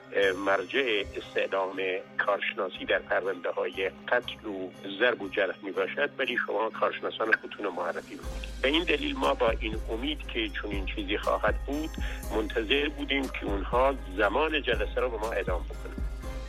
مرجع 0.47 1.03
استعلام 1.17 1.77
کارشناسی 2.19 2.85
در 2.85 2.99
پرونده 2.99 3.51
های 3.51 3.91
قتل 4.09 4.47
و 4.47 4.71
ضرب 5.01 5.23
و 5.23 5.29
جرح 5.29 5.55
می 5.63 5.71
باشد 5.71 6.11
ولی 6.19 6.37
شما 6.47 6.71
کارشناسان 6.71 7.33
خودتون 7.33 7.69
معرفی 7.69 8.15
بکنید. 8.15 8.63
به 8.63 8.69
این 8.69 8.85
دلیل 8.85 9.17
ما 9.17 9.35
با 9.35 9.51
این 9.51 9.77
امید 9.91 10.19
که 10.27 10.49
چون 10.49 10.71
این 10.71 10.87
چیزی 10.87 11.19
خواهد 11.19 11.55
بود 11.67 11.91
منتظر 12.37 12.89
بودیم 12.89 13.23
که 13.23 13.47
اونها 13.47 13.95
زمان 14.17 14.63
جلسه 14.63 15.01
را 15.01 15.09
به 15.09 15.17
ما 15.17 15.33
اعلام 15.33 15.63
بکنند. 15.63 16.02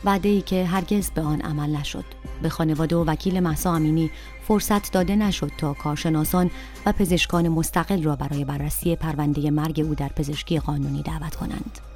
وعده 0.04 0.28
ای 0.28 0.40
که 0.40 0.66
هرگز 0.66 1.10
به 1.10 1.22
آن 1.22 1.40
عمل 1.40 1.76
نشد 1.76 2.04
به 2.42 2.48
خانواده 2.48 2.96
و 2.96 3.04
وکیل 3.04 3.40
محسا 3.40 3.74
امینی 3.74 4.10
فرصت 4.48 4.92
داده 4.92 5.16
نشد 5.16 5.50
تا 5.58 5.72
کارشناسان 5.72 6.50
و 6.86 6.92
پزشکان 6.92 7.48
مستقل 7.48 8.02
را 8.02 8.16
برای 8.16 8.44
بررسی 8.44 8.96
پرونده 8.96 9.50
مرگ 9.50 9.80
او 9.80 9.94
در 9.94 10.08
پزشکی 10.08 10.58
قانونی 10.58 11.02
دعوت 11.02 11.34
کنند. 11.34 11.93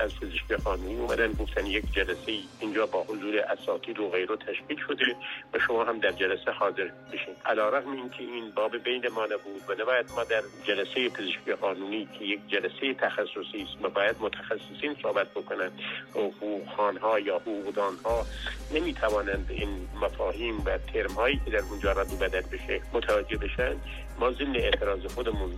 از 0.00 0.20
پزشکی 0.20 0.54
قانونی 0.64 0.96
اومدن 0.96 1.32
گفتن 1.32 1.66
یک 1.66 1.84
جلسه 1.92 2.32
اینجا 2.60 2.86
با 2.86 3.02
حضور 3.02 3.38
اساتید 3.38 3.98
و 4.00 4.08
غیره 4.10 4.36
تشکیل 4.36 4.76
شده 4.86 5.16
و 5.54 5.58
شما 5.58 5.84
هم 5.84 5.98
در 5.98 6.12
جلسه 6.12 6.50
حاضر 6.50 6.90
بشین. 7.12 7.34
علیرغم 7.46 7.92
اینکه 7.92 8.22
این 8.22 8.50
باب 8.50 8.76
بین 8.76 9.08
ما 9.08 9.24
نبود 9.24 9.62
و 9.68 9.82
نباید 9.82 10.06
ما 10.16 10.24
در 10.24 10.42
جلسه 10.64 11.08
پزشکی 11.08 11.52
قانونی 11.60 12.08
که 12.18 12.24
یک 12.24 12.40
جلسه 12.48 12.94
تخصصی 12.94 13.62
است 13.62 13.84
و 13.84 13.88
باید 13.88 14.16
متخصصین 14.20 14.96
صحبت 15.02 15.30
بکنند. 15.30 15.72
حقوق 16.10 16.68
ها 17.02 17.18
یا 17.18 17.36
حقوقدان 17.38 17.94
ها 18.04 18.26
نمی‌توانند 18.74 19.46
این 19.50 19.88
مفاهیم 20.02 20.60
و 20.64 20.78
ترم 20.92 21.12
هایی 21.12 21.40
که 21.44 21.50
در 21.50 21.62
اونجا 21.70 21.92
رد 21.92 22.18
بدل 22.18 22.40
بشه 22.40 22.80
متوجه 22.92 23.36
بشن. 23.36 23.76
ما 24.20 24.30
ضمن 24.32 24.56
اعتراض 24.56 25.06
خودمون 25.14 25.50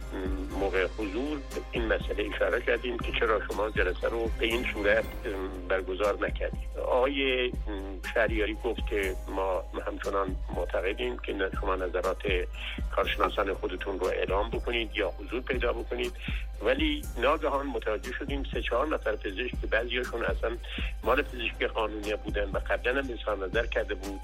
موقع 0.60 0.86
حضور 0.98 1.38
این 1.72 1.86
مسئله 1.86 2.30
اشاره 2.34 2.60
کردیم 2.60 2.98
که 2.98 3.12
چرا 3.20 3.40
شما 3.46 3.70
جلسه 3.70 4.08
رو 4.08 4.30
به 4.38 4.46
این 4.46 4.66
صورت 4.72 5.04
برگزار 5.68 6.18
نکردیم 6.26 6.68
آقای 6.86 7.52
شهریاری 8.14 8.56
گفت 8.64 8.86
که 8.86 9.14
ما 9.28 9.64
همچنان 9.86 10.36
معتقدیم 10.56 11.18
که 11.18 11.34
شما 11.60 11.76
نظرات 11.76 12.22
کارشناسان 12.96 13.54
خودتون 13.54 13.98
رو 13.98 14.06
اعلام 14.06 14.50
بکنید 14.50 14.90
یا 14.94 15.10
حضور 15.10 15.40
پیدا 15.40 15.72
بکنید. 15.72 16.12
ولی 16.64 17.02
ناگهان 17.18 17.66
متوجه 17.66 18.12
شدیم 18.12 18.42
سه 18.52 18.62
چهار 18.62 18.88
نفر 18.88 19.16
پزشک 19.16 19.60
که 19.60 19.66
بعضیاشون 19.70 20.24
اصلا 20.24 20.50
مال 21.04 21.22
پزشکی 21.22 21.66
قانونی 21.66 22.14
بودن 22.24 22.50
و 22.50 22.58
قبلا 22.58 23.02
هم 23.26 23.44
نظر 23.44 23.66
کرده 23.66 23.94
بود 23.94 24.20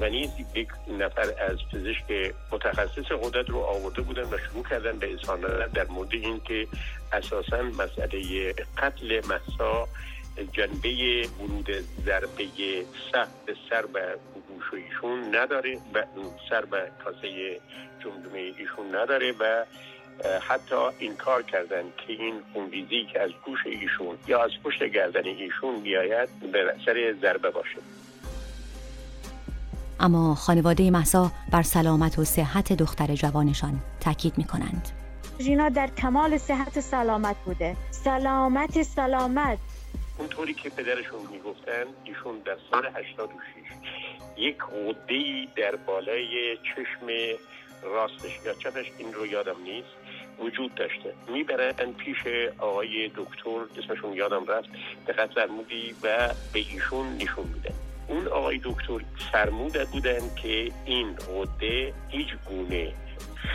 و 0.00 0.08
نیز 0.08 0.30
یک 0.54 0.68
نفر 0.98 1.34
از 1.38 1.58
پزشک 1.72 2.34
متخصص 2.52 3.12
قدرت 3.22 3.50
رو 3.50 3.58
آورده 3.58 4.02
بودن 4.02 4.22
و 4.22 4.38
شروع 4.38 4.64
کردن 4.70 4.98
به 4.98 5.12
اظهار 5.12 5.66
در 5.66 5.86
مورد 5.86 6.12
اینکه 6.12 6.66
اساسا 7.12 7.62
مسئله 7.62 8.52
قتل 8.78 9.20
محسا 9.28 9.88
جنبه 10.52 11.28
ورود 11.40 11.70
ضربه 12.04 12.46
سخت 13.12 13.50
سر 13.70 13.86
به 13.86 14.16
گوش 14.48 14.64
ایشون 14.74 15.36
نداره 15.36 15.78
و 15.94 16.02
سر 16.50 16.64
به 16.64 16.90
کاسه 17.04 17.60
جمجمه 18.04 18.38
ایشون 18.38 18.94
نداره 18.94 19.32
و 19.32 19.64
حتی 20.48 20.76
این 20.98 21.16
کار 21.16 21.42
کردن 21.42 21.82
که 21.82 22.12
این 22.12 22.42
خونریزی 22.52 23.06
که 23.12 23.20
از 23.20 23.30
گوش 23.44 23.66
ایشون 23.66 24.18
یا 24.26 24.44
از 24.44 24.50
پشت 24.64 24.82
گردن 24.82 25.24
ایشون 25.24 25.80
بیاید 25.80 26.28
به 26.52 26.74
سر 26.86 27.14
ضربه 27.20 27.50
باشه. 27.50 27.78
اما 30.00 30.34
خانواده 30.34 30.90
محسا 30.90 31.32
بر 31.50 31.62
سلامت 31.62 32.18
و 32.18 32.24
صحت 32.24 32.72
دختر 32.72 33.14
جوانشان 33.14 33.80
تاکید 34.00 34.38
می 34.38 34.44
کنند. 34.44 34.88
ژینا 35.40 35.68
در 35.68 35.86
کمال 35.86 36.38
صحت 36.38 36.80
سلامت 36.80 37.36
بوده. 37.44 37.76
سلامت 37.90 38.82
سلامت. 38.82 39.58
اونطوری 40.18 40.54
که 40.54 40.70
پدرشون 40.70 41.20
می‌گفتن 41.32 41.84
ایشون 42.04 42.38
در 42.44 42.56
سال 42.70 42.86
86 42.86 43.28
یک 44.36 44.56
غده 44.62 45.48
در 45.56 45.76
بالای 45.76 46.56
چشم 46.56 47.06
راستش. 47.82 48.38
یا 48.46 48.54
چپش 48.54 48.92
این 48.98 49.14
رو 49.14 49.26
یادم 49.26 49.62
نیست. 49.64 49.88
وجود 50.38 50.74
داشته. 50.74 51.14
می‌برن 51.32 51.92
پیش 51.92 52.16
آقای 52.58 53.08
دکتر. 53.08 53.82
اسمشون 53.82 54.12
یادم 54.12 54.46
رفت. 54.46 54.68
دقت 55.08 55.30
فرمودی 55.32 55.94
و 56.02 56.34
به 56.52 56.58
ایشون 56.58 57.16
نشون 57.16 57.46
میدن. 57.54 57.74
اون 58.08 58.26
آقای 58.26 58.60
دکتر 58.64 59.00
فرموده 59.32 59.84
بودن 59.84 60.20
که 60.42 60.72
این 60.84 61.16
غده 61.16 61.92
هیچ 62.08 62.28
گونه 62.48 62.92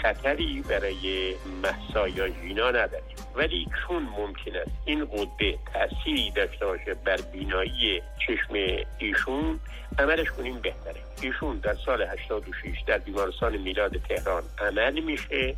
خطری 0.01 0.63
برای 0.69 1.33
محسا 1.63 2.07
یا 2.07 2.27
ژینا 2.27 2.69
نداره. 2.69 3.03
ولی 3.35 3.67
چون 3.87 4.03
ممکن 4.03 4.55
است 4.55 4.71
این 4.85 5.05
قده 5.05 5.57
تأثیری 5.73 6.31
داشته 6.31 6.65
باشه 6.65 6.93
بر 6.93 7.17
بینایی 7.17 8.01
چشم 8.27 8.53
ایشون 8.97 9.59
عملش 9.99 10.31
کنیم 10.31 10.59
بهتره. 10.59 11.01
ایشون 11.21 11.57
در 11.57 11.75
سال 11.85 12.01
86 12.01 12.83
در 12.87 12.97
بیمارستان 12.97 13.57
میلاد 13.57 13.97
تهران 13.97 14.43
عمل 14.59 14.99
میشه 14.99 15.55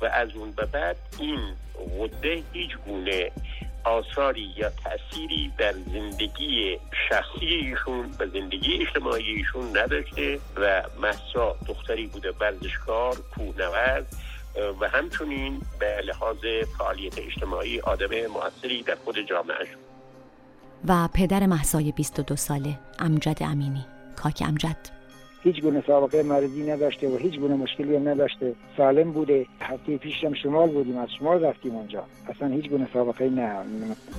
و 0.00 0.06
از 0.06 0.28
اون 0.34 0.50
به 0.50 0.66
بعد 0.66 0.96
این 1.18 1.40
غده 1.98 2.42
هیچ 2.52 2.70
گونه 2.86 3.30
آثاری 3.84 4.54
یا 4.56 4.70
تأثیری 4.70 5.52
در 5.58 5.72
زندگی 5.72 6.78
شخصی 7.08 7.46
ایشون 7.46 8.10
و 8.18 8.26
زندگی 8.26 8.82
اجتماعی 8.82 9.32
ایشون 9.32 9.78
نداشته 9.78 10.38
و 10.56 10.82
محسا 11.02 11.56
دختری 11.66 12.06
بوده 12.06 12.32
ورزشکار 12.40 13.16
کوهنورد 13.34 14.06
و 14.80 14.88
همچنین 14.88 15.60
به 15.80 16.00
لحاظ 16.04 16.38
فعالیت 16.78 17.18
اجتماعی 17.18 17.80
آدم 17.80 18.26
موثری 18.26 18.82
در 18.82 18.96
خود 19.04 19.18
جامعه 19.28 19.66
و 20.88 21.08
پدر 21.14 21.46
محسای 21.46 21.92
22 21.92 22.36
ساله 22.36 22.78
امجد 22.98 23.38
امینی. 23.40 23.86
کاک 24.16 24.42
امجد. 24.46 25.01
هیچ 25.42 25.62
گونه 25.62 25.84
سابقه 25.86 26.22
مریضی 26.22 26.70
نداشته 26.70 27.08
و 27.08 27.16
هیچ 27.16 27.38
گونه 27.38 27.54
مشکلی 27.54 27.96
هم 27.96 28.08
نداشته. 28.08 28.54
سالم 28.76 29.12
بوده. 29.12 29.46
هفته 29.60 29.96
پیش 29.96 30.24
هم 30.24 30.34
شمال 30.34 30.70
بودیم 30.70 30.98
از 30.98 31.08
شمال 31.18 31.44
رفتیم 31.44 31.74
اونجا. 31.74 32.04
اصلا 32.28 32.48
هیچ 32.48 32.68
گونه 32.68 32.88
سابقه 32.92 33.28
نه 33.28 33.56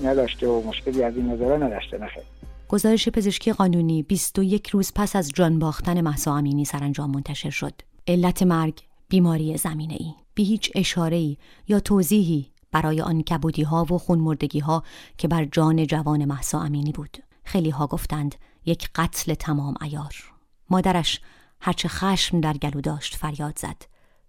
نداشته 0.04 0.48
و 0.48 0.68
مشکلی 0.68 1.04
از 1.04 1.18
این 1.18 1.32
نظره 1.32 1.58
نداشته 1.58 1.98
نخیر 1.98 2.24
گزارش 2.70 3.10
پزشکی 3.10 3.54
قانونی 3.54 4.04
21 4.04 4.68
روز 4.68 4.92
پس 4.96 5.16
از 5.16 5.32
جان 5.32 5.60
باختن 5.60 6.02
محسا 6.02 6.36
امینی 6.36 6.66
سرانجام 6.66 7.12
منتشر 7.12 7.50
شد. 7.50 7.74
علت 8.08 8.44
مرگ 8.44 8.80
بیماری 9.10 9.58
زمینه 9.58 9.94
ای 10.00 10.14
بی 10.36 10.44
هیچ 10.44 10.72
اشاره 10.76 11.18
ای 11.18 11.38
یا 11.68 11.80
توضیحی 11.80 12.46
برای 12.72 13.02
آن 13.02 13.22
کبودی 13.22 13.64
ها 13.64 13.84
و 13.84 13.98
خونمردگی 13.98 14.60
ها 14.60 14.84
که 15.18 15.28
بر 15.28 15.46
جان 15.46 15.88
جوان 15.88 16.26
محسا 16.26 16.60
امینی 16.60 16.92
بود. 16.92 17.18
خیلی 17.44 17.70
ها 17.70 17.88
گفتند 17.88 18.36
یک 18.66 18.90
قتل 18.96 19.34
تمام 19.34 19.74
ایار. 19.82 20.33
مادرش 20.74 21.20
هرچه 21.62 21.88
خشم 21.88 22.42
در 22.42 22.54
گلو 22.54 22.82
داشت 22.82 23.16
فریاد 23.16 23.60
زد. 23.60 23.76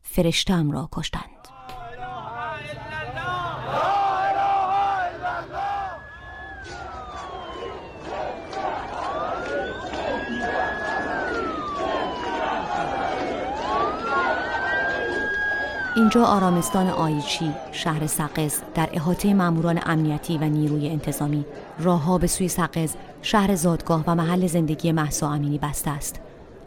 فرشتم 0.02 0.70
را 0.70 0.88
کشتند. 0.92 1.24
اینجا 15.96 16.24
آرامستان 16.24 16.86
آیچی 16.88 17.54
شهر 17.72 18.06
سقز 18.06 18.60
در 18.74 18.88
احاطه 18.92 19.34
ماموران 19.34 19.80
امنیتی 19.86 20.38
و 20.38 20.44
نیروی 20.44 20.88
انتظامی. 20.88 21.44
راهها 21.78 22.18
به 22.18 22.26
سوی 22.26 22.48
سقز 22.48 22.94
شهر 23.22 23.54
زادگاه 23.54 24.04
و 24.06 24.14
محل 24.14 24.46
زندگی 24.46 24.92
محسا 24.92 25.30
امینی 25.30 25.58
بسته 25.58 25.90
است. 25.90 26.20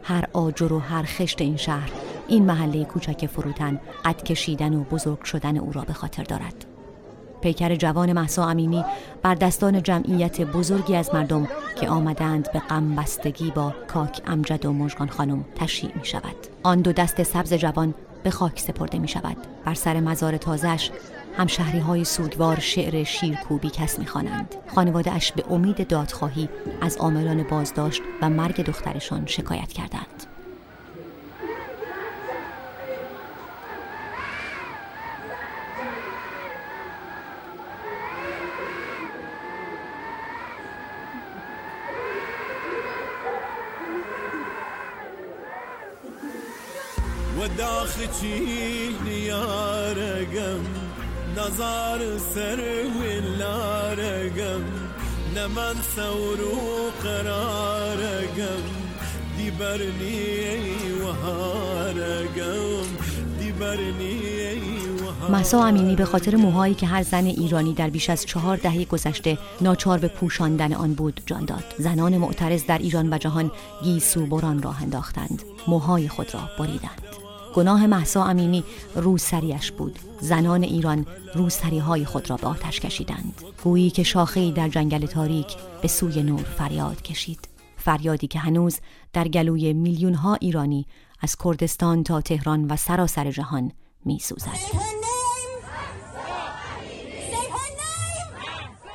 هر 0.07 0.27
آجر 0.33 0.73
و 0.73 0.79
هر 0.79 1.03
خشت 1.03 1.41
این 1.41 1.57
شهر. 1.57 1.91
این 2.27 2.45
محله 2.45 2.85
کوچک 2.85 3.25
فروتن 3.25 3.79
قد 4.05 4.23
کشیدن 4.23 4.73
و 4.73 4.83
بزرگ 4.83 5.23
شدن 5.23 5.57
او 5.57 5.71
را 5.71 5.81
به 5.81 5.93
خاطر 5.93 6.23
دارد. 6.23 6.65
پیکر 7.41 7.75
جوان 7.75 8.13
محسا 8.13 8.49
امینی 8.49 8.85
بر 9.21 9.35
دستان 9.35 9.83
جمعیت 9.83 10.41
بزرگی 10.41 10.95
از 10.95 11.13
مردم 11.13 11.47
که 11.79 11.89
آمدند 11.89 12.51
به 12.51 12.59
غم 12.59 12.95
بستگی 12.95 13.51
با 13.51 13.73
کاک 13.87 14.21
امجد 14.27 14.65
و 14.65 14.73
مژگان 14.73 15.09
خانم 15.09 15.45
تشییع 15.55 15.91
می 15.95 16.05
شود 16.05 16.35
آن 16.63 16.81
دو 16.81 16.91
دست 16.91 17.23
سبز 17.23 17.53
جوان 17.53 17.93
به 18.23 18.29
خاک 18.29 18.59
سپرده 18.59 18.99
می 18.99 19.07
شود 19.07 19.37
بر 19.65 19.73
سر 19.73 19.99
مزار 19.99 20.37
تازش 20.37 20.91
همشهری 21.38 21.80
های 21.80 22.04
سوگوار 22.04 22.60
شعر 22.60 23.04
شیرکوبی 23.04 23.69
کس 23.69 24.00
می‌خوانند. 24.00 24.56
خانواده 24.76 25.12
اش 25.12 25.32
به 25.32 25.43
امید 25.50 25.88
دادخواهی 25.88 26.50
از 26.82 26.97
عاملان 26.97 27.43
بازداشت 27.43 28.02
و 28.21 28.30
مرگ 28.30 28.63
دخترشان 28.63 29.26
شکایت 29.26 29.73
کردند. 29.73 30.23
وداخلي 47.39 48.08
يا 48.08 48.87
رقم 48.87 48.87
نظار 51.38 52.17
سر 52.17 52.60
ولا 53.00 53.93
رقم 53.93 54.63
نمن 55.36 55.76
ثور 55.95 56.38
قرارقم 57.04 58.63
دي 59.38 59.52
برني 59.52 60.93
وهارقم 61.02 62.86
دي 63.39 63.52
برني 63.52 64.38
محسا 65.30 65.67
امینی 65.67 65.95
به 65.95 66.06
خاطر 66.06 66.36
موهایی 66.36 66.73
که 66.73 66.88
هر 66.88 67.04
زن 67.04 67.26
ایرانی 67.26 67.73
در 67.73 67.89
بیش 67.89 68.10
از 68.10 68.26
چهار 68.26 68.58
دهه 68.58 68.86
گذشته 68.86 69.38
ناچار 69.62 69.97
به 69.97 70.08
پوشاندن 70.08 70.73
آن 70.73 70.93
بود 70.93 71.21
جان 71.26 71.45
داد. 71.45 71.63
زنان 71.78 72.17
معترض 72.17 72.65
در 72.65 72.78
ایران 72.78 73.13
و 73.13 73.17
جهان 73.17 73.52
گیسو 73.84 74.26
بران 74.26 74.62
راه 74.62 74.82
انداختند. 74.82 75.43
موهای 75.67 76.10
خود 76.10 76.34
را 76.34 76.41
بریدند. 76.60 77.16
گناه 77.57 77.87
محسا 77.87 78.23
امینی 78.23 78.63
روسریش 78.95 79.71
بود. 79.71 79.99
زنان 80.19 80.63
ایران 80.63 81.05
روسری 81.35 81.79
های 81.79 82.05
خود 82.05 82.29
را 82.29 82.37
به 82.37 82.47
آتش 82.47 82.79
کشیدند. 82.79 83.41
گویی 83.63 83.89
که 83.89 84.03
شاخه 84.03 84.51
در 84.51 84.69
جنگل 84.69 85.05
تاریک 85.05 85.47
به 85.81 85.87
سوی 85.87 86.23
نور 86.23 86.43
فریاد 86.43 87.01
کشید. 87.01 87.47
فریادی 87.77 88.27
که 88.27 88.39
هنوز 88.39 88.79
در 89.13 89.27
گلوی 89.27 89.73
میلیون 89.73 90.13
ها 90.13 90.35
ایرانی 90.35 90.85
از 91.21 91.35
کردستان 91.43 92.03
تا 92.03 92.21
تهران 92.21 92.65
و 92.65 92.75
سراسر 92.75 93.31
جهان 93.31 93.71
می 94.05 94.19
سوزد. 94.19 94.57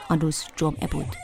آن 0.09 0.20
روز 0.20 0.42
جمعه 0.57 0.87
بود 0.87 1.16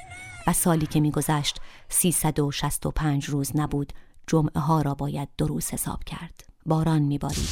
و 0.46 0.52
سالی 0.52 0.86
که 0.86 1.00
میگذشت 1.00 1.60
365 1.88 3.24
روز 3.24 3.50
نبود 3.54 3.92
جمعه 4.26 4.60
ها 4.60 4.82
را 4.82 4.94
باید 4.94 5.28
دو 5.38 5.46
روز 5.46 5.70
حساب 5.70 6.04
کرد. 6.04 6.47
باران 6.66 7.02
میبارید. 7.02 7.48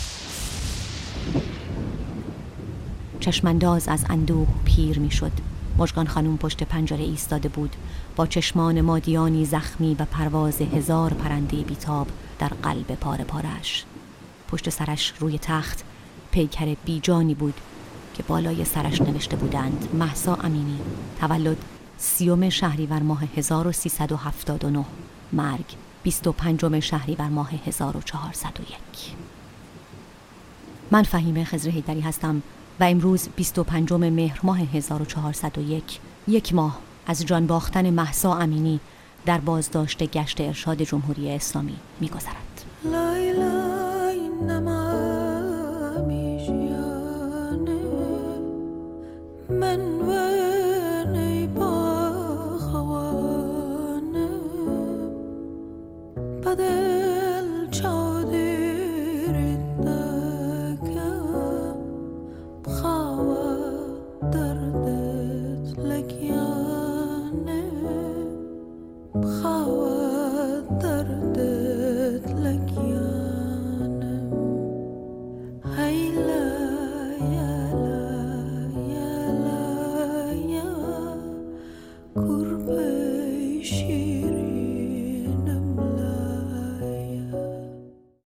چشمانداز 3.20 3.88
از 3.88 4.04
اندوه 4.10 4.48
پیر 4.64 4.98
می‌شد. 4.98 5.32
مژگان 5.78 6.06
خانم 6.06 6.36
پشت 6.36 6.62
پنجره 6.62 7.04
ایستاده 7.04 7.48
بود. 7.48 7.76
با 8.16 8.26
چشمان 8.26 8.80
مادیانی 8.80 9.44
زخمی 9.44 9.96
و 9.98 10.04
پرواز 10.04 10.60
هزار 10.60 11.12
پرنده 11.12 11.56
بیتاب 11.56 12.08
در 12.38 12.48
قلب 12.48 12.94
پاره 12.94 13.24
پارش 13.24 13.84
پشت 14.48 14.70
سرش 14.70 15.12
روی 15.20 15.38
تخت 15.38 15.84
پیکر 16.30 16.74
بیجانی 16.84 17.34
بود 17.34 17.54
که 18.14 18.22
بالای 18.22 18.64
سرش 18.64 19.00
نوشته 19.00 19.36
بودند 19.36 19.88
محسا 19.94 20.34
امینی 20.34 20.78
تولد 21.20 21.56
سیوم 21.98 22.48
شهریور 22.48 23.02
ماه 23.02 23.22
1379 23.36 24.84
مرگ. 25.32 25.85
25 26.06 26.80
شهریور 26.80 27.28
ماه 27.28 27.50
1401 27.66 28.76
من 30.90 31.02
فهیمه 31.02 31.44
خزر 31.44 31.70
هیدری 31.70 32.00
هستم 32.00 32.42
و 32.80 32.84
امروز 32.84 33.28
25 33.36 33.92
مهر 33.92 34.40
ماه 34.42 34.58
1401 34.58 35.98
یک 36.28 36.54
ماه 36.54 36.78
از 37.06 37.26
جان 37.26 37.46
باختن 37.46 37.90
محسا 37.90 38.34
امینی 38.34 38.80
در 39.24 39.38
بازداشت 39.38 40.02
گشت 40.02 40.40
ارشاد 40.40 40.82
جمهوری 40.82 41.30
اسلامی 41.30 41.76
میگذرد. 42.00 42.64